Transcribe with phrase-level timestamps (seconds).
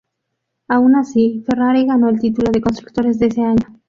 [0.67, 3.79] Aun así, Ferrari ganó el título de constructores de ese año.